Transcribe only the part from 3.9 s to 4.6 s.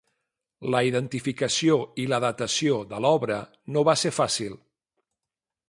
va ser fàcil.